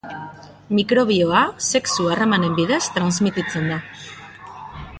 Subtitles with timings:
[0.77, 3.79] Mikrobioa sexu-harremanen bidez transmititzen da.